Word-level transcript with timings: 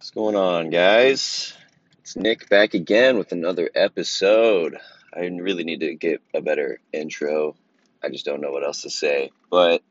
What's 0.00 0.12
going 0.12 0.34
on, 0.34 0.70
guys? 0.70 1.52
It's 1.98 2.16
Nick 2.16 2.48
back 2.48 2.72
again 2.72 3.18
with 3.18 3.32
another 3.32 3.68
episode. 3.74 4.78
I 5.14 5.26
really 5.26 5.62
need 5.62 5.80
to 5.80 5.94
get 5.94 6.22
a 6.32 6.40
better 6.40 6.80
intro. 6.90 7.54
I 8.02 8.08
just 8.08 8.24
don't 8.24 8.40
know 8.40 8.50
what 8.50 8.64
else 8.64 8.80
to 8.80 8.90
say, 8.90 9.30
but 9.50 9.82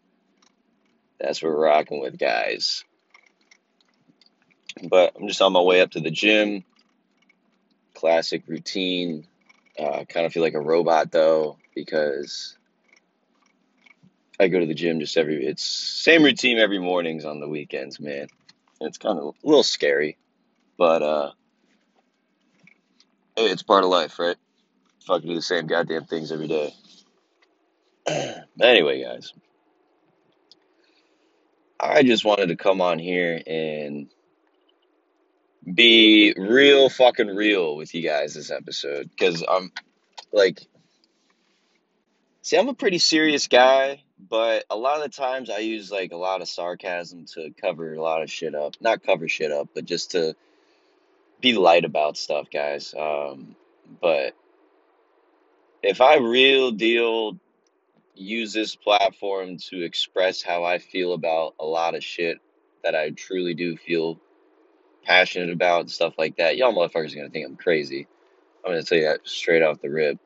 that's 1.19 1.43
what 1.43 1.49
we're 1.49 1.63
rocking 1.63 2.01
with, 2.01 2.17
guys. 2.17 2.83
But 4.81 5.13
I'm 5.15 5.27
just 5.27 5.43
on 5.43 5.53
my 5.53 5.61
way 5.61 5.79
up 5.79 5.91
to 5.91 5.99
the 5.99 6.09
gym. 6.09 6.63
Classic 7.93 8.41
routine. 8.47 9.27
Uh, 9.77 10.05
kind 10.05 10.25
of 10.25 10.33
feel 10.33 10.41
like 10.41 10.55
a 10.55 10.59
robot 10.59 11.11
though 11.11 11.57
because 11.75 12.57
I 14.39 14.47
go 14.47 14.59
to 14.59 14.65
the 14.65 14.73
gym 14.73 15.01
just 15.01 15.17
every. 15.17 15.45
It's 15.45 15.63
same 15.63 16.23
routine 16.23 16.57
every 16.57 16.79
mornings 16.79 17.25
on 17.25 17.39
the 17.39 17.47
weekends, 17.47 17.99
man. 17.99 18.27
It's 18.81 18.97
kind 18.97 19.19
of 19.19 19.25
a 19.25 19.47
little 19.47 19.63
scary, 19.63 20.17
but 20.77 21.01
uh, 21.01 21.31
it's 23.35 23.63
part 23.63 23.83
of 23.83 23.89
life, 23.89 24.19
right? 24.19 24.37
Fucking 25.05 25.27
do 25.27 25.35
the 25.35 25.41
same 25.41 25.67
goddamn 25.67 26.05
things 26.05 26.31
every 26.31 26.47
day. 26.47 26.73
anyway, 28.61 29.03
guys, 29.03 29.33
I 31.79 32.03
just 32.03 32.25
wanted 32.25 32.47
to 32.47 32.55
come 32.55 32.81
on 32.81 32.99
here 32.99 33.41
and 33.45 34.09
be 35.73 36.33
real 36.37 36.89
fucking 36.89 37.27
real 37.27 37.75
with 37.75 37.93
you 37.93 38.01
guys 38.01 38.33
this 38.33 38.51
episode 38.51 39.09
because 39.09 39.43
I'm 39.47 39.71
like, 40.31 40.65
see, 42.41 42.57
I'm 42.57 42.69
a 42.69 42.73
pretty 42.73 42.97
serious 42.97 43.47
guy, 43.47 44.03
but 44.27 44.65
a 44.69 44.75
lot 44.75 44.97
of 44.97 45.03
the 45.03 45.09
times 45.09 45.49
I 45.49 45.59
use 45.59 45.91
like 45.91 46.11
a 46.11 46.17
lot 46.17 46.41
of 46.41 46.49
sarcasm 46.49 47.25
to 47.33 47.51
cover 47.61 47.93
a 47.93 48.01
lot 48.01 48.21
of 48.21 48.29
shit 48.29 48.53
up. 48.53 48.75
Not 48.81 49.03
cover 49.03 49.29
shit 49.29 49.51
up, 49.51 49.69
but 49.73 49.85
just 49.85 50.11
to 50.11 50.35
be 51.39 51.53
light 51.53 51.85
about 51.85 52.17
stuff, 52.17 52.47
guys. 52.51 52.93
Um, 52.97 53.55
but 54.01 54.35
if 55.81 56.01
I 56.01 56.17
real 56.17 56.71
deal 56.71 57.39
use 58.15 58.51
this 58.51 58.75
platform 58.75 59.57
to 59.57 59.81
express 59.81 60.41
how 60.41 60.65
I 60.65 60.79
feel 60.79 61.13
about 61.13 61.55
a 61.59 61.65
lot 61.65 61.95
of 61.95 62.03
shit 62.03 62.39
that 62.83 62.95
I 62.95 63.11
truly 63.11 63.53
do 63.53 63.77
feel 63.77 64.19
passionate 65.05 65.51
about 65.51 65.81
and 65.81 65.91
stuff 65.91 66.15
like 66.17 66.37
that, 66.37 66.57
y'all 66.57 66.73
motherfuckers 66.73 67.13
are 67.13 67.17
gonna 67.17 67.29
think 67.29 67.47
I'm 67.47 67.55
crazy. 67.55 68.07
I'm 68.65 68.71
gonna 68.71 68.83
tell 68.83 68.97
you 68.97 69.05
that 69.05 69.21
straight 69.27 69.63
off 69.63 69.81
the 69.81 69.89
rip. 69.89 70.19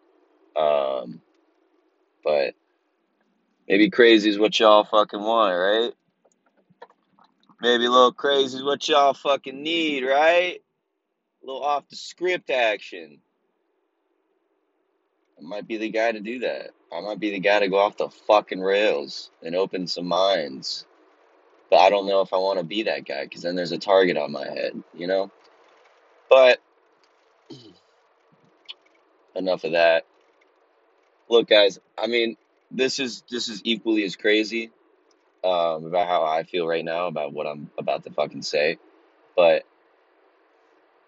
Um, 0.55 1.21
but 2.23 2.55
maybe 3.67 3.89
crazy 3.89 4.29
is 4.29 4.39
what 4.39 4.59
y'all 4.59 4.83
fucking 4.83 5.21
want, 5.21 5.55
right? 5.57 5.93
Maybe 7.61 7.85
a 7.85 7.91
little 7.91 8.11
crazy 8.11 8.57
is 8.57 8.63
what 8.63 8.87
y'all 8.87 9.13
fucking 9.13 9.63
need, 9.63 10.03
right? 10.03 10.59
A 11.41 11.45
little 11.45 11.63
off 11.63 11.87
the 11.89 11.95
script 11.95 12.49
action. 12.49 13.19
I 15.37 15.41
might 15.41 15.67
be 15.67 15.77
the 15.77 15.89
guy 15.89 16.11
to 16.11 16.19
do 16.19 16.39
that. 16.39 16.71
I 16.91 17.01
might 17.01 17.19
be 17.19 17.31
the 17.31 17.39
guy 17.39 17.59
to 17.59 17.69
go 17.69 17.79
off 17.79 17.97
the 17.97 18.09
fucking 18.09 18.61
rails 18.61 19.31
and 19.41 19.55
open 19.55 19.87
some 19.87 20.07
minds. 20.07 20.85
But 21.69 21.79
I 21.79 21.89
don't 21.89 22.05
know 22.05 22.21
if 22.21 22.33
I 22.33 22.37
want 22.37 22.59
to 22.59 22.65
be 22.65 22.83
that 22.83 23.05
guy 23.05 23.23
because 23.23 23.41
then 23.41 23.55
there's 23.55 23.71
a 23.71 23.77
target 23.77 24.17
on 24.17 24.31
my 24.31 24.45
head, 24.45 24.73
you 24.93 25.07
know? 25.07 25.31
But 26.29 26.59
enough 29.35 29.63
of 29.63 29.71
that. 29.71 30.05
Look, 31.29 31.49
guys, 31.49 31.79
I 31.97 32.07
mean, 32.07 32.37
this 32.73 32.99
is 32.99 33.23
this 33.29 33.49
is 33.49 33.61
equally 33.63 34.03
as 34.03 34.15
crazy 34.15 34.71
um, 35.43 35.85
about 35.85 36.07
how 36.07 36.23
I 36.23 36.43
feel 36.43 36.67
right 36.67 36.83
now 36.85 37.07
about 37.07 37.33
what 37.33 37.47
I'm 37.47 37.69
about 37.77 38.03
to 38.03 38.11
fucking 38.11 38.41
say. 38.41 38.77
But 39.35 39.63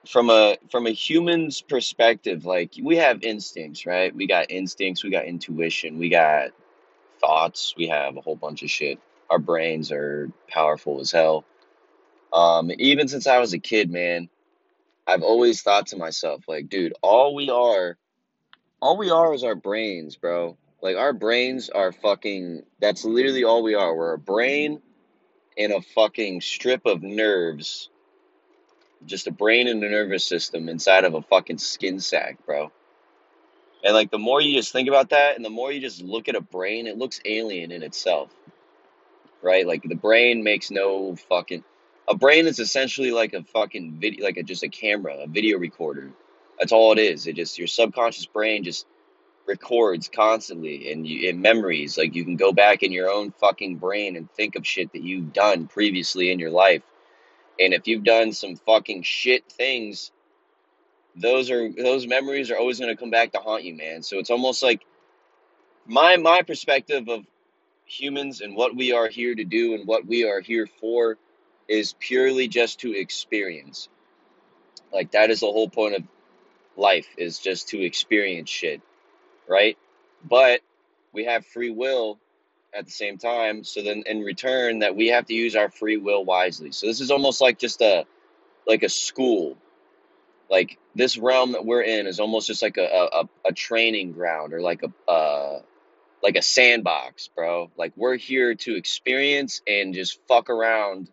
from 0.08 0.30
a 0.30 0.58
from 0.72 0.88
a 0.88 0.92
human's 0.92 1.62
perspective, 1.62 2.46
like 2.46 2.74
we 2.82 2.98
have 2.98 3.24
instincts, 3.24 3.86
right? 3.86 4.16
We 4.16 4.28
got 4.28 4.52
instincts, 4.52 5.04
we 5.04 5.10
got 5.10 5.26
intuition, 5.26 5.98
we 5.98 6.10
got 6.10 6.50
thoughts, 7.20 7.74
we 7.78 7.88
have 7.88 8.18
a 8.18 8.22
whole 8.22 8.36
bunch 8.36 8.64
of 8.64 8.70
shit. 8.70 9.00
Our 9.30 9.40
brains 9.40 9.92
are 9.92 10.30
powerful 10.48 11.00
as 11.00 11.12
hell. 11.12 11.46
Um, 12.32 12.72
even 12.78 13.08
since 13.08 13.28
I 13.28 13.40
was 13.40 13.54
a 13.54 13.60
kid, 13.60 13.90
man, 13.90 14.30
I've 15.08 15.24
always 15.24 15.62
thought 15.62 15.88
to 15.88 15.98
myself, 15.98 16.44
like, 16.48 16.70
dude, 16.70 16.94
all 17.02 17.34
we 17.34 17.50
are, 17.50 17.98
all 18.82 18.98
we 18.98 19.10
are 19.10 19.34
is 19.34 19.44
our 19.44 19.56
brains, 19.56 20.16
bro. 20.16 20.58
Like 20.86 20.98
our 20.98 21.14
brains 21.14 21.70
are 21.70 21.92
fucking. 21.92 22.64
That's 22.80 23.04
literally 23.04 23.44
all 23.44 23.64
we 23.64 23.76
are. 23.76 23.94
We're 23.94 24.14
a 24.14 24.20
brain 24.20 24.82
and 25.58 25.74
a 25.74 25.82
fucking 25.82 26.42
strip 26.42 26.86
of 26.86 27.02
nerves 27.02 27.90
just 29.06 29.28
a 29.28 29.32
brain 29.32 29.68
and 29.68 29.84
a 29.84 29.90
nervous 29.90 30.26
system 30.26 30.70
inside 30.70 31.04
of 31.04 31.14
a 31.14 31.22
fucking 31.22 31.58
skin 31.58 32.00
sack, 32.00 32.38
bro. 32.46 32.72
And 33.84 33.94
like 33.94 34.12
the 34.12 34.18
more 34.18 34.42
you 34.42 34.56
just 34.56 34.72
think 34.72 34.88
about 34.88 35.12
that 35.12 35.36
and 35.36 35.46
the 35.46 35.50
more 35.50 35.72
you 35.72 35.80
just 35.80 36.02
look 36.02 36.28
at 36.28 36.36
a 36.36 36.42
brain, 36.42 36.88
it 36.88 36.98
looks 36.98 37.22
alien 37.26 37.72
in 37.72 37.84
itself. 37.84 38.32
Right? 39.42 39.68
Like 39.68 39.84
the 39.84 39.96
brain 39.96 40.44
makes 40.44 40.72
no 40.72 41.16
fucking 41.16 41.64
a 42.08 42.16
brain 42.16 42.48
is 42.48 42.60
essentially 42.60 43.12
like 43.12 43.34
a 43.34 43.44
fucking 43.44 43.98
video 44.00 44.24
like 44.24 44.38
a 44.38 44.44
just 44.44 44.64
a 44.64 44.70
camera, 44.70 45.18
a 45.24 45.28
video 45.28 45.60
recorder. 45.60 46.12
That's 46.60 46.72
all 46.72 46.94
it 46.94 47.00
is. 47.00 47.28
It 47.28 47.36
just 47.36 47.58
your 47.58 47.68
subconscious 47.68 48.26
brain 48.26 48.64
just 48.64 48.86
records 49.48 50.10
constantly 50.10 50.92
and 50.92 51.08
you 51.08 51.30
in 51.30 51.42
memories. 51.42 51.98
Like 51.98 52.16
you 52.16 52.24
can 52.24 52.36
go 52.36 52.52
back 52.52 52.84
in 52.84 52.92
your 52.92 53.10
own 53.10 53.32
fucking 53.32 53.78
brain 53.78 54.16
and 54.16 54.32
think 54.32 54.56
of 54.56 54.66
shit 54.66 54.92
that 54.94 55.04
you've 55.04 55.34
done 55.34 55.68
previously 55.68 56.32
in 56.32 56.40
your 56.40 56.52
life 56.52 56.82
and 57.60 57.74
if 57.74 57.88
you've 57.88 58.04
done 58.04 58.34
some 58.34 58.56
fucking 58.56 59.04
shit 59.04 59.50
things, 59.52 60.12
those 61.16 61.50
are 61.50 61.72
those 61.72 62.06
memories 62.06 62.52
are 62.52 62.58
always 62.58 62.80
going 62.80 62.94
to 62.94 63.00
come 63.00 63.12
back 63.12 63.32
to 63.32 63.40
haunt 63.40 63.64
you, 63.64 63.76
man. 63.76 64.04
So 64.04 64.20
it's 64.20 64.30
almost 64.30 64.62
like 64.62 64.86
my 65.86 66.18
my 66.18 66.42
perspective 66.42 67.08
of 67.08 67.26
humans 67.86 68.42
and 68.42 68.56
what 68.56 68.76
we 68.76 68.92
are 68.92 69.08
here 69.08 69.34
to 69.34 69.44
do 69.44 69.76
and 69.76 69.88
what 69.88 70.06
we 70.06 70.28
are 70.28 70.42
here 70.42 70.68
for 70.82 71.18
is 71.68 71.96
purely 72.00 72.48
just 72.48 72.80
to 72.82 72.94
experience. 72.94 73.88
Like 74.92 75.12
that 75.12 75.30
is 75.30 75.40
the 75.40 75.48
whole 75.48 75.70
point 75.70 75.96
of 75.96 76.04
life 76.76 77.08
is 77.18 77.40
just 77.40 77.70
to 77.70 77.82
experience 77.82 78.50
shit, 78.50 78.82
right? 79.48 79.78
But 80.24 80.62
we 81.14 81.26
have 81.26 81.46
free 81.46 81.70
will 81.70 82.20
at 82.74 82.86
the 82.86 82.92
same 82.92 83.18
time. 83.18 83.64
So 83.64 83.82
then 83.82 84.04
in 84.06 84.22
return 84.22 84.80
that 84.80 84.96
we 84.96 85.08
have 85.08 85.26
to 85.28 85.34
use 85.34 85.56
our 85.56 85.70
free 85.70 85.98
will 85.98 86.24
wisely. 86.26 86.72
So 86.72 86.88
this 86.88 87.02
is 87.02 87.12
almost 87.12 87.42
like 87.42 87.58
just 87.60 87.82
a 87.82 88.06
like 88.68 88.84
a 88.84 88.90
school. 88.90 89.58
Like 90.50 90.78
this 90.94 91.18
realm 91.18 91.54
that 91.54 91.66
we're 91.66 91.82
in 91.82 92.08
is 92.08 92.20
almost 92.20 92.48
just 92.48 92.62
like 92.62 92.78
a 92.78 93.10
a, 93.12 93.30
a 93.46 93.54
training 93.54 94.12
ground 94.12 94.54
or 94.54 94.62
like 94.62 94.82
a 94.84 95.12
uh 95.12 95.62
like 96.22 96.36
a 96.36 96.42
sandbox, 96.42 97.30
bro. 97.36 97.72
Like 97.78 97.94
we're 97.96 98.18
here 98.18 98.56
to 98.56 98.76
experience 98.76 99.62
and 99.68 99.94
just 99.94 100.20
fuck 100.28 100.50
around 100.50 101.10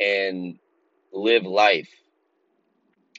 and 0.00 0.58
live 1.12 1.44
life 1.44 1.88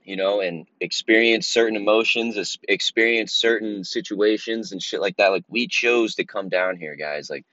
you 0.05 0.15
know, 0.15 0.39
and 0.39 0.67
experience 0.79 1.47
certain 1.47 1.75
emotions, 1.75 2.57
experience 2.67 3.33
certain 3.33 3.83
situations 3.83 4.71
and 4.71 4.81
shit 4.81 5.01
like 5.01 5.17
that. 5.17 5.31
Like 5.31 5.45
we 5.49 5.67
chose 5.67 6.15
to 6.15 6.25
come 6.25 6.47
down 6.47 6.77
here, 6.77 6.95
guys. 6.95 7.29
Like 7.29 7.45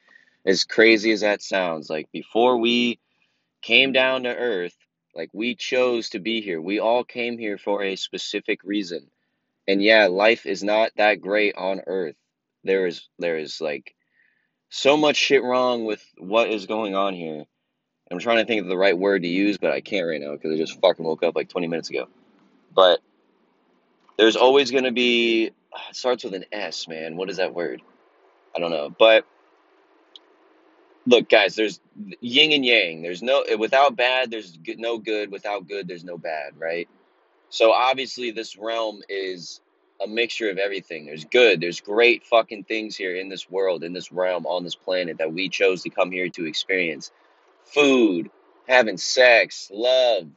as 0.44 0.64
crazy 0.64 1.12
as 1.12 1.22
that 1.22 1.42
sounds, 1.42 1.88
like 1.88 2.12
before 2.12 2.58
we 2.58 3.00
came 3.62 3.92
down 3.92 4.24
to 4.24 4.36
earth, 4.36 4.76
like 5.14 5.30
we 5.32 5.54
chose 5.54 6.10
to 6.10 6.18
be 6.18 6.42
here. 6.42 6.60
We 6.60 6.78
all 6.78 7.04
came 7.04 7.38
here 7.38 7.56
for 7.56 7.82
a 7.82 7.96
specific 7.96 8.60
reason. 8.64 9.06
And 9.66 9.82
yeah, 9.82 10.06
life 10.06 10.44
is 10.44 10.62
not 10.62 10.90
that 10.96 11.22
great 11.22 11.54
on 11.56 11.80
earth. 11.86 12.16
There 12.64 12.86
is 12.86 13.08
there 13.18 13.38
is 13.38 13.62
like 13.62 13.94
so 14.68 14.98
much 14.98 15.16
shit 15.16 15.42
wrong 15.42 15.86
with 15.86 16.04
what 16.18 16.50
is 16.50 16.66
going 16.66 16.94
on 16.94 17.14
here. 17.14 17.44
I'm 18.10 18.18
trying 18.18 18.38
to 18.38 18.44
think 18.44 18.60
of 18.60 18.68
the 18.68 18.76
right 18.76 18.96
word 18.96 19.22
to 19.22 19.28
use, 19.28 19.56
but 19.56 19.72
I 19.72 19.80
can't 19.80 20.06
right 20.06 20.20
now 20.20 20.32
because 20.32 20.52
I 20.52 20.56
just 20.58 20.78
fucking 20.80 21.04
woke 21.04 21.22
up 21.22 21.34
like 21.34 21.48
20 21.48 21.66
minutes 21.66 21.88
ago. 21.88 22.08
But 22.74 23.00
there's 24.16 24.36
always 24.36 24.70
going 24.70 24.84
to 24.84 24.92
be 24.92 25.46
it 25.46 25.54
starts 25.92 26.24
with 26.24 26.34
an 26.34 26.44
S, 26.52 26.86
man. 26.86 27.16
What 27.16 27.30
is 27.30 27.38
that 27.38 27.54
word? 27.54 27.82
I 28.54 28.60
don't 28.60 28.70
know. 28.70 28.94
But 28.96 29.24
look 31.06 31.28
guys 31.28 31.54
there's 31.54 31.80
yin 32.20 32.52
and 32.52 32.64
yang 32.64 33.02
there's 33.02 33.22
no 33.22 33.44
without 33.58 33.96
bad 33.96 34.30
there's 34.30 34.58
no 34.76 34.98
good 34.98 35.30
without 35.32 35.66
good 35.66 35.88
there's 35.88 36.04
no 36.04 36.16
bad 36.16 36.52
right 36.58 36.88
so 37.50 37.72
obviously 37.72 38.30
this 38.30 38.56
realm 38.56 39.02
is 39.08 39.60
a 40.04 40.06
mixture 40.06 40.50
of 40.50 40.58
everything 40.58 41.06
there's 41.06 41.24
good 41.24 41.60
there's 41.60 41.80
great 41.80 42.24
fucking 42.24 42.64
things 42.64 42.96
here 42.96 43.16
in 43.16 43.28
this 43.28 43.50
world 43.50 43.82
in 43.82 43.92
this 43.92 44.12
realm 44.12 44.46
on 44.46 44.62
this 44.64 44.74
planet 44.76 45.18
that 45.18 45.32
we 45.32 45.48
chose 45.48 45.82
to 45.82 45.90
come 45.90 46.10
here 46.10 46.28
to 46.28 46.46
experience 46.46 47.10
food 47.64 48.30
having 48.68 48.96
sex 48.96 49.70
love 49.72 50.28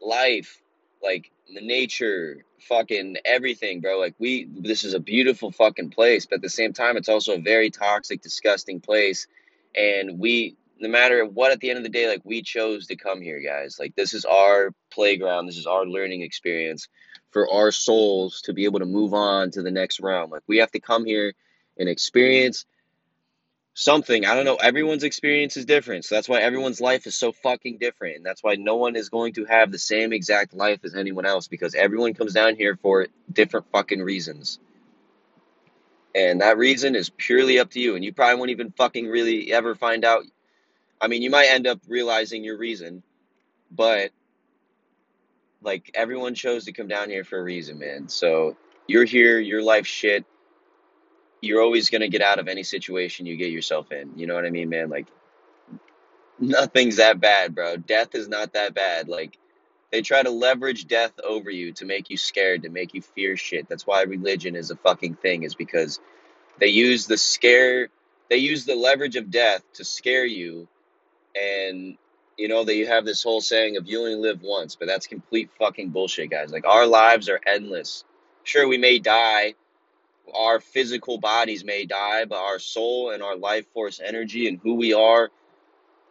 life 0.00 0.60
like 1.02 1.30
the 1.54 1.60
nature 1.60 2.44
fucking 2.60 3.16
everything 3.24 3.80
bro 3.80 3.98
like 3.98 4.14
we 4.18 4.48
this 4.56 4.84
is 4.84 4.94
a 4.94 5.00
beautiful 5.00 5.50
fucking 5.50 5.90
place 5.90 6.26
but 6.26 6.36
at 6.36 6.42
the 6.42 6.48
same 6.48 6.72
time 6.72 6.96
it's 6.96 7.08
also 7.08 7.34
a 7.34 7.40
very 7.40 7.70
toxic 7.70 8.22
disgusting 8.22 8.80
place 8.80 9.26
and 9.76 10.18
we 10.18 10.56
no 10.82 10.88
matter 10.88 11.24
what 11.24 11.52
at 11.52 11.60
the 11.60 11.70
end 11.70 11.78
of 11.78 11.84
the 11.84 11.88
day, 11.88 12.08
like 12.08 12.22
we 12.24 12.42
chose 12.42 12.88
to 12.88 12.96
come 12.96 13.22
here, 13.22 13.40
guys. 13.40 13.76
Like 13.78 13.94
this 13.94 14.12
is 14.12 14.24
our 14.24 14.74
playground, 14.90 15.46
this 15.46 15.56
is 15.56 15.66
our 15.66 15.86
learning 15.86 16.22
experience 16.22 16.88
for 17.30 17.50
our 17.50 17.70
souls 17.70 18.42
to 18.42 18.52
be 18.52 18.64
able 18.64 18.80
to 18.80 18.84
move 18.84 19.14
on 19.14 19.52
to 19.52 19.62
the 19.62 19.70
next 19.70 20.00
realm. 20.00 20.30
Like 20.30 20.42
we 20.48 20.58
have 20.58 20.72
to 20.72 20.80
come 20.80 21.04
here 21.04 21.34
and 21.78 21.88
experience 21.88 22.66
something. 23.74 24.26
I 24.26 24.34
don't 24.34 24.44
know, 24.44 24.56
everyone's 24.56 25.04
experience 25.04 25.56
is 25.56 25.64
different. 25.64 26.04
So 26.04 26.14
that's 26.14 26.28
why 26.28 26.40
everyone's 26.40 26.80
life 26.80 27.06
is 27.06 27.16
so 27.16 27.32
fucking 27.32 27.78
different. 27.78 28.16
And 28.16 28.26
that's 28.26 28.42
why 28.42 28.56
no 28.56 28.76
one 28.76 28.96
is 28.96 29.08
going 29.08 29.34
to 29.34 29.44
have 29.46 29.72
the 29.72 29.78
same 29.78 30.12
exact 30.12 30.54
life 30.54 30.80
as 30.84 30.94
anyone 30.94 31.26
else 31.26 31.48
because 31.48 31.74
everyone 31.74 32.14
comes 32.14 32.34
down 32.34 32.56
here 32.56 32.76
for 32.76 33.06
different 33.32 33.66
fucking 33.72 34.00
reasons. 34.00 34.58
And 36.14 36.42
that 36.42 36.58
reason 36.58 36.94
is 36.94 37.08
purely 37.08 37.58
up 37.58 37.70
to 37.70 37.80
you. 37.80 37.94
And 37.94 38.04
you 38.04 38.12
probably 38.12 38.36
won't 38.36 38.50
even 38.50 38.72
fucking 38.72 39.06
really 39.06 39.52
ever 39.52 39.74
find 39.74 40.04
out. 40.04 40.24
I 41.00 41.08
mean, 41.08 41.22
you 41.22 41.30
might 41.30 41.48
end 41.48 41.66
up 41.66 41.80
realizing 41.88 42.44
your 42.44 42.58
reason, 42.58 43.02
but 43.70 44.10
like 45.62 45.90
everyone 45.94 46.34
chose 46.34 46.66
to 46.66 46.72
come 46.72 46.88
down 46.88 47.08
here 47.08 47.24
for 47.24 47.38
a 47.38 47.42
reason, 47.42 47.78
man. 47.78 48.08
So 48.08 48.56
you're 48.86 49.04
here, 49.04 49.38
your 49.38 49.62
life 49.62 49.86
shit. 49.86 50.26
You're 51.42 51.60
always 51.60 51.90
gonna 51.90 52.08
get 52.08 52.22
out 52.22 52.38
of 52.38 52.48
any 52.48 52.62
situation 52.62 53.26
you 53.26 53.36
get 53.36 53.52
yourself 53.52 53.92
in. 53.92 54.12
You 54.16 54.26
know 54.26 54.34
what 54.34 54.46
I 54.46 54.50
mean, 54.50 54.70
man? 54.70 54.88
Like 54.88 55.08
nothing's 56.38 56.96
that 56.96 57.20
bad, 57.20 57.54
bro. 57.54 57.76
Death 57.76 58.14
is 58.14 58.28
not 58.28 58.54
that 58.54 58.74
bad. 58.74 59.08
Like 59.08 59.38
they 59.90 60.00
try 60.00 60.22
to 60.22 60.30
leverage 60.30 60.86
death 60.86 61.12
over 61.22 61.50
you 61.50 61.72
to 61.74 61.84
make 61.84 62.08
you 62.08 62.16
scared, 62.16 62.62
to 62.62 62.70
make 62.70 62.94
you 62.94 63.02
fear 63.02 63.36
shit. 63.36 63.68
That's 63.68 63.86
why 63.86 64.02
religion 64.02 64.56
is 64.56 64.70
a 64.70 64.76
fucking 64.76 65.16
thing, 65.16 65.42
is 65.42 65.54
because 65.54 66.00
they 66.58 66.68
use 66.68 67.06
the 67.06 67.18
scare 67.18 67.88
they 68.30 68.38
use 68.38 68.64
the 68.64 68.74
leverage 68.74 69.16
of 69.16 69.30
death 69.30 69.62
to 69.74 69.84
scare 69.84 70.24
you 70.24 70.66
and 71.34 71.98
you 72.38 72.48
know 72.48 72.64
that 72.64 72.74
you 72.74 72.86
have 72.86 73.04
this 73.04 73.22
whole 73.22 73.40
saying 73.40 73.76
of 73.76 73.86
you 73.86 74.00
only 74.00 74.14
live 74.14 74.42
once, 74.42 74.74
but 74.74 74.88
that's 74.88 75.06
complete 75.06 75.50
fucking 75.58 75.90
bullshit, 75.90 76.30
guys. 76.30 76.50
Like 76.50 76.66
our 76.66 76.86
lives 76.86 77.28
are 77.28 77.40
endless. 77.46 78.04
Sure, 78.42 78.66
we 78.66 78.78
may 78.78 78.98
die, 78.98 79.54
our 80.34 80.60
physical 80.60 81.18
bodies 81.18 81.64
may 81.64 81.84
die, 81.84 82.24
but 82.24 82.38
our 82.38 82.58
soul 82.58 83.10
and 83.10 83.22
our 83.22 83.36
life 83.36 83.66
force 83.72 84.00
energy 84.04 84.48
and 84.48 84.60
who 84.62 84.74
we 84.74 84.94
are 84.94 85.30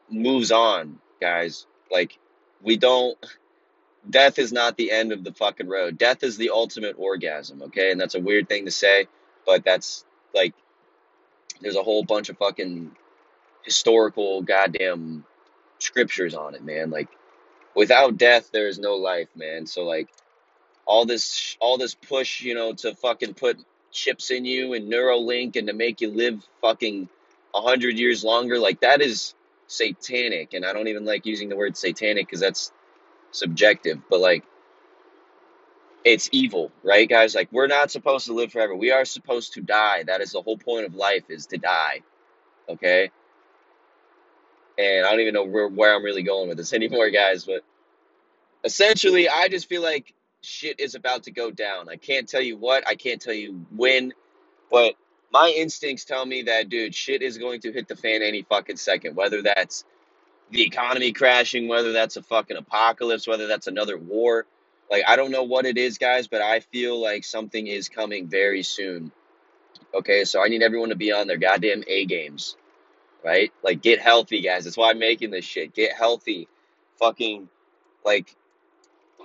moves 0.10 0.52
on, 0.52 1.00
guys. 1.20 1.66
Like 1.92 2.18
we 2.62 2.78
don't 2.78 3.18
death 4.10 4.40
is 4.40 4.52
not 4.52 4.78
the 4.78 4.92
end 4.92 5.12
of 5.12 5.24
the 5.24 5.34
fucking 5.34 5.68
road. 5.68 5.98
Death 5.98 6.24
is 6.24 6.38
the 6.38 6.50
ultimate 6.50 6.96
orgasm, 6.98 7.62
okay? 7.64 7.92
And 7.92 8.02
that's 8.02 8.16
a 8.16 8.20
weird 8.20 8.50
thing 8.50 8.66
to 8.66 8.72
say, 8.72 9.08
but 9.46 9.64
that's 9.64 10.06
like 10.34 10.54
there's 11.62 11.76
a 11.76 11.84
whole 11.84 12.04
bunch 12.04 12.30
of 12.30 12.38
fucking 12.38 12.92
historical 13.64 14.42
goddamn 14.42 15.26
scriptures 15.80 16.34
on 16.34 16.56
it, 16.56 16.64
man. 16.64 16.90
Like 16.90 17.10
without 17.76 18.18
death 18.18 18.50
there 18.52 18.68
is 18.68 18.80
no 18.80 18.96
life, 18.96 19.30
man. 19.36 19.66
So 19.66 19.84
like 19.84 20.10
all 20.86 21.06
this 21.06 21.58
all 21.60 21.78
this 21.78 21.96
push, 21.96 22.42
you 22.42 22.56
know, 22.56 22.74
to 22.74 22.96
fucking 22.96 23.36
put 23.36 23.58
chips 23.92 24.32
in 24.32 24.46
you 24.46 24.74
and 24.74 24.92
Neuralink 24.92 25.56
and 25.56 25.68
to 25.68 25.74
make 25.74 26.02
you 26.02 26.12
live 26.12 26.46
fucking 26.62 27.10
a 27.54 27.62
hundred 27.62 27.98
years 27.98 28.24
longer, 28.24 28.60
like 28.60 28.82
that 28.82 29.02
is 29.02 29.36
satanic. 29.68 30.54
And 30.54 30.66
I 30.66 30.74
don't 30.74 30.88
even 30.88 31.06
like 31.06 31.26
using 31.26 31.50
the 31.50 31.56
word 31.56 31.78
satanic 31.78 32.28
because 32.28 32.40
that's 32.40 32.72
subjective, 33.32 34.00
but 34.10 34.20
like 34.20 34.44
it's 36.04 36.30
evil, 36.32 36.72
right, 36.84 37.08
guys? 37.08 37.36
Like 37.36 37.50
we're 37.52 37.68
not 37.68 37.92
supposed 37.92 38.26
to 38.28 38.34
live 38.34 38.52
forever. 38.52 38.76
We 38.76 38.92
are 38.92 39.06
supposed 39.06 39.54
to 39.54 39.62
die. 39.62 40.04
That 40.04 40.22
is 40.22 40.32
the 40.32 40.42
whole 40.42 40.58
point 40.58 40.86
of 40.86 40.96
life 40.96 41.24
is 41.30 41.46
to 41.48 41.58
die. 41.58 42.02
Okay? 42.70 43.12
And 44.78 45.06
I 45.06 45.12
don't 45.12 45.20
even 45.20 45.34
know 45.34 45.44
where, 45.44 45.68
where 45.68 45.96
I'm 45.96 46.04
really 46.04 46.24
going 46.24 46.48
with 46.48 46.58
this 46.58 46.74
anymore, 46.74 47.10
guys, 47.10 47.46
but 47.46 47.64
essentially 48.64 49.30
I 49.30 49.48
just 49.48 49.68
feel 49.68 49.82
like 49.82 50.14
shit 50.42 50.80
is 50.80 50.96
about 50.96 51.24
to 51.24 51.32
go 51.32 51.52
down. 51.52 51.90
I 51.90 51.96
can't 51.96 52.28
tell 52.28 52.42
you 52.42 52.58
what, 52.58 52.88
I 52.88 52.96
can't 52.96 53.22
tell 53.22 53.34
you 53.34 53.66
when, 53.76 54.14
but 54.70 54.96
my 55.32 55.54
instincts 55.56 56.04
tell 56.04 56.26
me 56.26 56.44
that 56.44 56.70
dude, 56.70 56.94
shit 56.94 57.22
is 57.22 57.38
going 57.38 57.62
to 57.62 57.72
hit 57.72 57.88
the 57.88 57.96
fan 57.96 58.22
any 58.22 58.42
fucking 58.42 58.78
second, 58.78 59.16
whether 59.16 59.42
that's 59.42 59.86
the 60.50 60.64
economy 60.64 61.14
crashing, 61.14 61.68
whether 61.68 61.94
that's 61.94 62.18
a 62.18 62.24
fucking 62.24 62.58
apocalypse, 62.58 63.28
whether 63.28 63.48
that's 63.48 63.68
another 63.68 63.98
war. 63.98 64.46
Like, 64.90 65.04
I 65.08 65.16
don't 65.16 65.32
know 65.32 65.44
what 65.44 65.66
it 65.66 65.78
is, 65.78 65.98
guys, 65.98 66.28
but 66.28 66.42
I 66.42 66.60
feel 66.60 67.02
like 67.02 67.24
something 67.24 67.66
is 67.66 67.88
coming 67.88 68.28
very 68.28 68.64
soon. 68.64 69.14
Okay, 69.94 70.26
so 70.26 70.44
I 70.44 70.50
need 70.50 70.64
everyone 70.64 70.90
to 70.90 70.96
be 70.96 71.14
on 71.14 71.28
their 71.28 71.38
goddamn 71.38 71.84
A 71.88 72.06
games, 72.06 72.58
right? 73.24 73.54
Like, 73.64 73.82
get 73.82 74.02
healthy, 74.02 74.42
guys. 74.42 74.66
That's 74.66 74.76
why 74.76 74.90
I'm 74.90 75.00
making 75.00 75.32
this 75.32 75.46
shit. 75.46 75.74
Get 75.74 75.94
healthy. 75.94 76.50
Fucking, 77.00 77.48
like, 78.04 78.36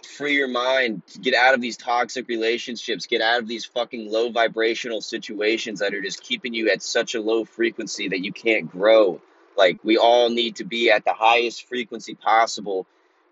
free 0.07 0.35
your 0.35 0.49
mind, 0.49 1.03
get 1.21 1.35
out 1.35 1.55
of 1.55 1.61
these 1.61 1.77
toxic 1.77 2.29
relationships, 2.29 3.07
get 3.07 3.21
out 3.21 3.41
of 3.41 3.49
these 3.49 3.65
fucking 3.65 4.11
low 4.11 4.31
vibrational 4.31 5.01
situations 5.01 5.81
that 5.81 5.95
are 5.95 6.01
just 6.01 6.23
keeping 6.23 6.55
you 6.55 6.71
at 6.71 6.83
such 6.83 7.15
a 7.15 7.21
low 7.21 7.45
frequency 7.45 8.09
that 8.09 8.21
you 8.21 8.33
can't 8.33 8.71
grow. 8.71 9.21
Like, 9.57 9.83
we 9.85 9.99
all 9.99 10.31
need 10.31 10.57
to 10.57 10.65
be 10.65 10.91
at 10.91 11.05
the 11.05 11.13
highest 11.13 11.69
frequency 11.69 12.15
possible 12.15 12.87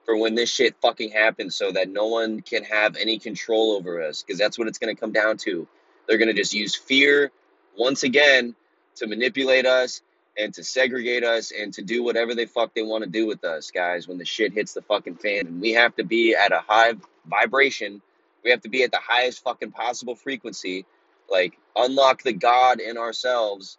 for 0.04 0.16
when 0.16 0.34
this 0.34 0.50
shit 0.50 0.76
fucking 0.80 1.10
happens 1.10 1.56
so 1.56 1.72
that 1.72 1.88
no 1.88 2.06
one 2.06 2.40
can 2.40 2.64
have 2.64 2.96
any 2.96 3.18
control 3.18 3.72
over 3.72 4.02
us 4.02 4.22
because 4.22 4.38
that's 4.38 4.58
what 4.58 4.68
it's 4.68 4.78
going 4.78 4.94
to 4.94 5.00
come 5.00 5.12
down 5.12 5.36
to. 5.38 5.66
They're 6.06 6.18
going 6.18 6.28
to 6.28 6.34
just 6.34 6.54
use 6.54 6.74
fear 6.74 7.30
once 7.76 8.02
again 8.02 8.54
to 8.96 9.06
manipulate 9.06 9.66
us 9.66 10.02
and 10.36 10.52
to 10.54 10.64
segregate 10.64 11.24
us 11.24 11.52
and 11.52 11.72
to 11.74 11.82
do 11.82 12.02
whatever 12.02 12.34
they 12.34 12.46
fuck 12.46 12.74
they 12.74 12.82
want 12.82 13.04
to 13.04 13.10
do 13.10 13.26
with 13.26 13.44
us, 13.44 13.70
guys, 13.70 14.08
when 14.08 14.18
the 14.18 14.24
shit 14.24 14.52
hits 14.52 14.74
the 14.74 14.82
fucking 14.82 15.16
fan. 15.16 15.46
And 15.46 15.60
we 15.60 15.72
have 15.72 15.94
to 15.96 16.04
be 16.04 16.34
at 16.34 16.52
a 16.52 16.60
high 16.66 16.94
vibration. 17.26 18.02
We 18.42 18.50
have 18.50 18.62
to 18.62 18.68
be 18.68 18.82
at 18.82 18.90
the 18.90 18.98
highest 18.98 19.44
fucking 19.44 19.70
possible 19.70 20.16
frequency. 20.16 20.86
Like, 21.30 21.56
unlock 21.76 22.22
the 22.22 22.32
God 22.32 22.80
in 22.80 22.98
ourselves 22.98 23.78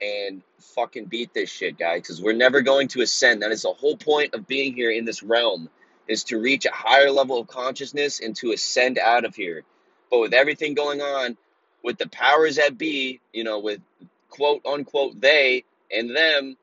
and 0.00 0.42
fucking 0.58 1.06
beat 1.06 1.34
this 1.34 1.50
shit, 1.50 1.76
guys, 1.76 2.02
because 2.02 2.22
we're 2.22 2.32
never 2.32 2.60
going 2.60 2.88
to 2.88 3.00
ascend. 3.02 3.42
That 3.42 3.50
is 3.50 3.62
the 3.62 3.72
whole 3.72 3.96
point 3.96 4.34
of 4.34 4.46
being 4.46 4.74
here 4.74 4.92
in 4.92 5.04
this 5.04 5.22
realm, 5.22 5.68
is 6.06 6.24
to 6.24 6.40
reach 6.40 6.66
a 6.66 6.72
higher 6.72 7.10
level 7.10 7.38
of 7.38 7.48
consciousness 7.48 8.20
and 8.20 8.34
to 8.36 8.52
ascend 8.52 8.98
out 8.98 9.24
of 9.24 9.34
here. 9.34 9.64
But 10.10 10.20
with 10.20 10.32
everything 10.32 10.74
going 10.74 11.00
on, 11.00 11.36
with 11.82 11.98
the 11.98 12.08
powers 12.08 12.56
that 12.56 12.78
be, 12.78 13.20
you 13.32 13.44
know, 13.44 13.58
with 13.58 13.80
quote 14.28 14.64
unquote 14.66 15.20
they 15.20 15.64
and 15.92 16.14
them, 16.14 16.56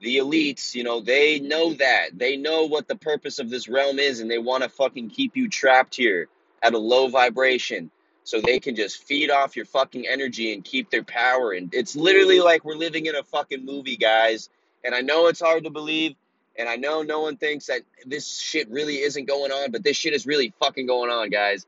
the 0.00 0.18
elites, 0.18 0.74
you 0.74 0.82
know, 0.82 1.00
they 1.00 1.40
know 1.40 1.74
that. 1.74 2.18
They 2.18 2.36
know 2.36 2.64
what 2.64 2.88
the 2.88 2.96
purpose 2.96 3.38
of 3.38 3.50
this 3.50 3.68
realm 3.68 3.98
is, 3.98 4.20
and 4.20 4.30
they 4.30 4.38
want 4.38 4.62
to 4.62 4.68
fucking 4.68 5.10
keep 5.10 5.36
you 5.36 5.48
trapped 5.48 5.96
here 5.96 6.28
at 6.62 6.74
a 6.74 6.78
low 6.78 7.08
vibration 7.08 7.90
so 8.24 8.40
they 8.40 8.60
can 8.60 8.76
just 8.76 9.02
feed 9.02 9.30
off 9.30 9.56
your 9.56 9.64
fucking 9.64 10.06
energy 10.06 10.52
and 10.52 10.64
keep 10.64 10.90
their 10.90 11.04
power. 11.04 11.52
And 11.52 11.74
it's 11.74 11.96
literally 11.96 12.40
like 12.40 12.64
we're 12.64 12.76
living 12.76 13.06
in 13.06 13.14
a 13.14 13.22
fucking 13.22 13.64
movie, 13.64 13.96
guys. 13.96 14.48
And 14.84 14.94
I 14.94 15.00
know 15.00 15.26
it's 15.26 15.40
hard 15.40 15.64
to 15.64 15.70
believe, 15.70 16.14
and 16.56 16.68
I 16.68 16.76
know 16.76 17.02
no 17.02 17.20
one 17.20 17.36
thinks 17.36 17.66
that 17.66 17.82
this 18.06 18.38
shit 18.38 18.70
really 18.70 19.00
isn't 19.00 19.26
going 19.26 19.52
on, 19.52 19.70
but 19.70 19.84
this 19.84 19.96
shit 19.96 20.14
is 20.14 20.26
really 20.26 20.54
fucking 20.60 20.86
going 20.86 21.10
on, 21.10 21.28
guys. 21.28 21.66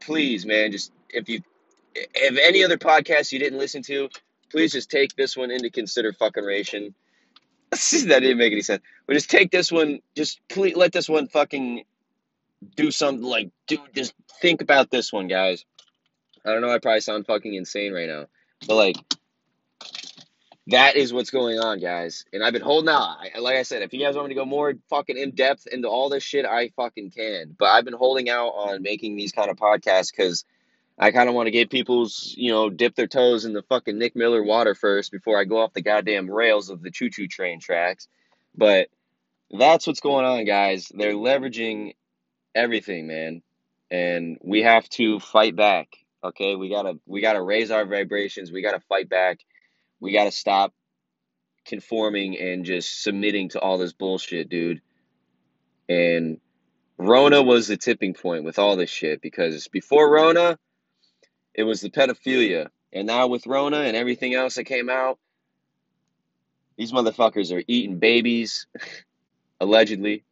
Please, 0.00 0.44
man, 0.44 0.72
just 0.72 0.92
if 1.08 1.28
you 1.28 1.42
if 1.94 2.38
any 2.42 2.64
other 2.64 2.76
podcast 2.76 3.32
you 3.32 3.38
didn't 3.38 3.58
listen 3.58 3.82
to, 3.82 4.08
please 4.50 4.72
just 4.72 4.90
take 4.90 5.14
this 5.16 5.36
one 5.36 5.50
into 5.50 5.70
consider 5.70 6.12
fucking 6.12 6.44
ration. 6.44 6.94
that 7.70 8.20
didn't 8.20 8.38
make 8.38 8.52
any 8.52 8.62
sense. 8.62 8.82
But 9.06 9.14
just 9.14 9.30
take 9.30 9.50
this 9.50 9.72
one, 9.72 10.00
just 10.16 10.40
please 10.48 10.76
let 10.76 10.92
this 10.92 11.08
one 11.08 11.28
fucking 11.28 11.84
do 12.76 12.90
something 12.90 13.24
like, 13.24 13.50
dude, 13.66 13.80
just 13.94 14.14
think 14.40 14.62
about 14.62 14.90
this 14.90 15.12
one, 15.12 15.28
guys. 15.28 15.64
I 16.44 16.50
don't 16.50 16.60
know, 16.60 16.70
I 16.70 16.78
probably 16.78 17.00
sound 17.00 17.26
fucking 17.26 17.54
insane 17.54 17.92
right 17.92 18.08
now. 18.08 18.26
But 18.66 18.76
like 18.76 18.96
that 20.68 20.96
is 20.96 21.12
what's 21.12 21.30
going 21.30 21.58
on, 21.58 21.78
guys. 21.78 22.24
And 22.32 22.42
I've 22.42 22.52
been 22.52 22.62
holding 22.62 22.88
out. 22.88 23.18
I, 23.20 23.38
like 23.38 23.56
I 23.56 23.62
said, 23.62 23.82
if 23.82 23.92
you 23.92 24.00
guys 24.00 24.14
want 24.14 24.28
me 24.28 24.34
to 24.34 24.40
go 24.40 24.46
more 24.46 24.74
fucking 24.88 25.16
in 25.16 25.32
depth 25.32 25.66
into 25.66 25.88
all 25.88 26.08
this 26.08 26.22
shit, 26.22 26.46
I 26.46 26.70
fucking 26.70 27.10
can. 27.10 27.54
But 27.58 27.66
I've 27.66 27.84
been 27.84 27.94
holding 27.94 28.30
out 28.30 28.48
on 28.48 28.82
making 28.82 29.16
these 29.16 29.32
kind 29.32 29.50
of 29.50 29.56
podcasts 29.56 30.10
because 30.10 30.44
I 30.98 31.10
kind 31.10 31.28
of 31.28 31.34
want 31.34 31.48
to 31.48 31.52
get 31.52 31.70
people's, 31.70 32.34
you 32.36 32.52
know, 32.52 32.70
dip 32.70 32.94
their 32.94 33.08
toes 33.08 33.44
in 33.44 33.52
the 33.52 33.62
fucking 33.62 33.98
Nick 33.98 34.14
Miller 34.14 34.42
water 34.42 34.74
first 34.74 35.10
before 35.10 35.40
I 35.40 35.44
go 35.44 35.58
off 35.58 35.72
the 35.72 35.82
goddamn 35.82 36.30
rails 36.30 36.70
of 36.70 36.82
the 36.82 36.90
choo 36.90 37.10
choo 37.10 37.26
train 37.26 37.58
tracks. 37.58 38.06
But 38.56 38.88
that's 39.50 39.86
what's 39.86 40.00
going 40.00 40.24
on, 40.24 40.44
guys. 40.44 40.90
They're 40.94 41.14
leveraging 41.14 41.94
everything, 42.54 43.08
man. 43.08 43.42
And 43.90 44.38
we 44.42 44.62
have 44.62 44.88
to 44.90 45.18
fight 45.18 45.56
back. 45.56 45.88
Okay? 46.22 46.54
We 46.54 46.68
got 46.68 46.82
to 46.82 47.00
we 47.06 47.20
got 47.20 47.32
to 47.34 47.42
raise 47.42 47.72
our 47.72 47.84
vibrations. 47.84 48.52
We 48.52 48.62
got 48.62 48.72
to 48.72 48.80
fight 48.80 49.08
back. 49.08 49.40
We 50.00 50.12
got 50.12 50.24
to 50.24 50.32
stop 50.32 50.72
conforming 51.64 52.38
and 52.38 52.64
just 52.64 53.02
submitting 53.02 53.48
to 53.50 53.60
all 53.60 53.78
this 53.78 53.92
bullshit, 53.92 54.48
dude. 54.48 54.80
And 55.88 56.40
Rona 56.98 57.42
was 57.42 57.66
the 57.66 57.76
tipping 57.76 58.14
point 58.14 58.44
with 58.44 58.58
all 58.58 58.76
this 58.76 58.90
shit 58.90 59.20
because 59.20 59.66
before 59.68 60.10
Rona, 60.10 60.58
it 61.54 61.64
was 61.64 61.80
the 61.82 61.90
pedophilia. 61.90 62.68
And 62.92 63.06
now 63.06 63.28
with 63.28 63.46
Rona 63.46 63.78
and 63.80 63.96
everything 63.96 64.34
else 64.34 64.56
that 64.56 64.64
came 64.64 64.90
out, 64.90 65.18
These 66.76 66.92
motherfuckers 66.92 67.56
are 67.56 67.62
eating 67.68 68.00
babies, 68.00 68.66
allegedly. 69.60 70.24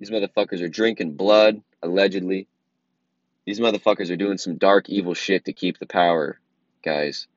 These 0.00 0.10
motherfuckers 0.10 0.62
are 0.62 0.68
drinking 0.68 1.16
blood, 1.16 1.62
allegedly. 1.82 2.48
These 3.46 3.60
motherfuckers 3.60 4.10
are 4.10 4.16
doing 4.16 4.38
some 4.38 4.56
dark, 4.58 4.88
evil 4.88 5.14
shit 5.14 5.46
to 5.46 5.52
keep 5.52 5.78
the 5.78 5.86
power, 5.86 6.40
guys. 6.84 7.28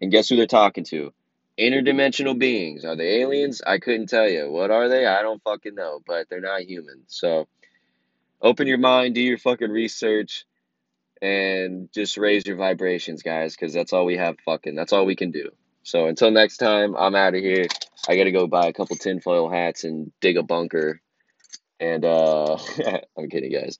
And 0.00 0.12
guess 0.12 0.28
who 0.28 0.36
they're 0.36 0.46
talking 0.46 0.84
to? 0.86 1.12
Interdimensional 1.58 2.38
beings. 2.38 2.84
Are 2.84 2.96
they 2.96 3.20
aliens? 3.22 3.62
I 3.66 3.78
couldn't 3.78 4.08
tell 4.08 4.28
you. 4.28 4.50
What 4.50 4.70
are 4.70 4.88
they? 4.88 5.06
I 5.06 5.22
don't 5.22 5.42
fucking 5.42 5.74
know, 5.74 6.00
but 6.06 6.28
they're 6.30 6.40
not 6.40 6.62
human. 6.62 7.04
So 7.08 7.48
open 8.42 8.66
your 8.68 8.78
mind, 8.78 9.14
do 9.16 9.22
your 9.22 9.38
fucking 9.38 9.70
research, 9.70 10.46
and 11.22 11.88
just 11.92 12.16
raise 12.16 12.46
your 12.46 12.56
vibrations, 12.56 13.22
guys, 13.22 13.56
because 13.56 13.72
that's 13.72 13.92
all 13.92 14.04
we 14.04 14.16
have 14.16 14.36
fucking. 14.44 14.74
That's 14.74 14.92
all 14.92 15.06
we 15.06 15.16
can 15.16 15.30
do. 15.30 15.50
So 15.82 16.06
until 16.06 16.30
next 16.30 16.56
time, 16.56 16.96
I'm 16.96 17.14
out 17.14 17.34
of 17.34 17.40
here. 17.40 17.66
I 18.08 18.16
gotta 18.16 18.32
go 18.32 18.46
buy 18.46 18.66
a 18.66 18.72
couple 18.72 18.96
tinfoil 18.96 19.48
hats 19.48 19.84
and 19.84 20.10
dig 20.20 20.36
a 20.36 20.42
bunker. 20.42 21.00
And 21.78 22.04
uh 22.04 22.58
I'm 23.18 23.28
kidding, 23.30 23.52
guys. 23.52 23.78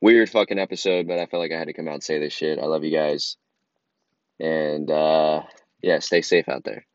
Weird 0.00 0.30
fucking 0.30 0.58
episode, 0.58 1.08
but 1.08 1.18
I 1.18 1.26
felt 1.26 1.40
like 1.40 1.52
I 1.52 1.58
had 1.58 1.68
to 1.68 1.72
come 1.72 1.88
out 1.88 1.94
and 1.94 2.04
say 2.04 2.20
this 2.20 2.32
shit. 2.32 2.58
I 2.58 2.66
love 2.66 2.84
you 2.84 2.92
guys. 2.92 3.36
And 4.38 4.90
uh 4.90 5.42
yeah, 5.82 5.98
stay 5.98 6.22
safe 6.22 6.48
out 6.48 6.64
there. 6.64 6.86